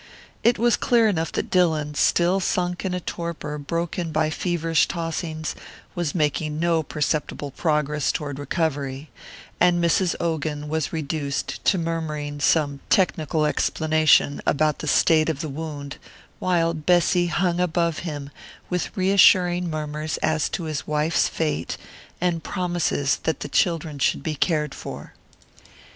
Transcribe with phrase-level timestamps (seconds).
[0.43, 5.53] It was clear enough that Dillon, still sunk in a torpor broken by feverish tossings,
[5.93, 9.11] was making no perceptible progress toward recovery;
[9.59, 10.15] and Mrs.
[10.19, 15.97] Ogan was reduced to murmuring some technical explanation about the state of the wound
[16.39, 18.31] while Bessy hung above him
[18.71, 21.77] with reassuring murmurs as to his wife's fate,
[22.19, 25.13] and promises that the children should be cared for.